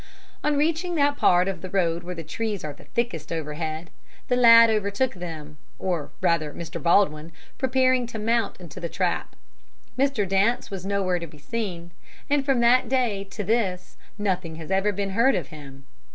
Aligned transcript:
On 0.43 0.57
reaching 0.57 0.95
that 0.95 1.15
part 1.15 1.47
of 1.47 1.61
the 1.61 1.69
road 1.69 2.01
where 2.01 2.15
the 2.15 2.23
trees 2.23 2.63
are 2.65 2.73
thickest 2.73 3.31
overhead, 3.31 3.91
the 4.29 4.35
lad 4.35 4.71
overtook 4.71 5.13
them, 5.13 5.57
or 5.77 6.09
rather 6.21 6.55
Mr. 6.55 6.81
Baldwin, 6.81 7.31
preparing 7.59 8.07
to 8.07 8.17
mount 8.17 8.59
into 8.59 8.79
the 8.79 8.89
trap. 8.89 9.35
Mr. 9.99 10.27
Dance 10.27 10.71
was 10.71 10.87
nowhere 10.87 11.19
to 11.19 11.27
be 11.27 11.37
seen. 11.37 11.91
And 12.31 12.43
from 12.43 12.61
that 12.61 12.89
day 12.89 13.23
to 13.25 13.43
this 13.43 13.95
nothing 14.17 14.55
has 14.55 14.71
ever 14.71 14.91
been 14.91 15.11
heard 15.11 15.35
of 15.35 15.49
him. 15.49 15.85